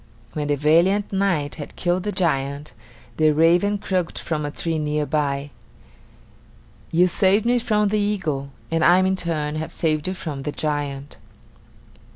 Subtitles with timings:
[0.33, 2.73] When the valiant knight had killed the giant,
[3.17, 5.51] the raven croaked from a tree near by:
[6.89, 10.51] "You saved me from the eagle, and I in turn have saved you from the
[10.51, 11.17] giant."